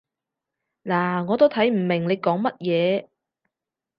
[0.83, 3.07] 嗱，我都睇唔明你講乜嘢